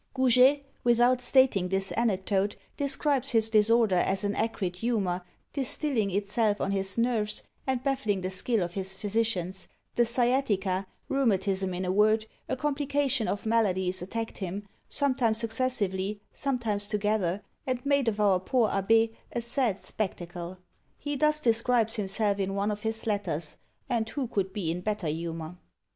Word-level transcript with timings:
Goujet, 0.15 0.63
without 0.83 1.21
stating 1.21 1.67
this 1.69 1.91
anecdote, 1.91 2.55
describes 2.75 3.29
his 3.29 3.51
disorder 3.51 3.97
as 3.97 4.23
an 4.23 4.33
acrid 4.33 4.77
humour, 4.77 5.21
distilling 5.53 6.09
itself 6.09 6.59
on 6.59 6.71
his 6.71 6.97
nerves, 6.97 7.43
and 7.67 7.83
baffling 7.83 8.21
the 8.21 8.31
skill 8.31 8.63
of 8.63 8.73
his 8.73 8.95
physicians; 8.95 9.67
the 9.93 10.03
sciatica, 10.03 10.87
rheumatism, 11.07 11.71
in 11.75 11.85
a 11.85 11.91
word, 11.91 12.25
a 12.49 12.55
complication 12.55 13.27
of 13.27 13.45
maladies 13.45 14.01
attacked 14.01 14.39
him, 14.39 14.67
sometimes 14.89 15.37
successively, 15.37 16.19
sometimes 16.33 16.89
together, 16.89 17.43
and 17.67 17.85
made 17.85 18.07
of 18.07 18.19
our 18.19 18.39
poor 18.39 18.69
Abbé 18.69 19.13
a 19.31 19.39
sad 19.39 19.79
spectacle. 19.79 20.57
He 20.97 21.15
thus 21.15 21.39
describes 21.39 21.95
himself 21.97 22.39
in 22.39 22.55
one 22.55 22.71
of 22.71 22.81
his 22.81 23.05
letters; 23.05 23.57
and 23.87 24.09
who 24.09 24.27
could 24.27 24.51
be 24.51 24.71
in 24.71 24.81
better 24.81 25.09
humour? 25.09 25.57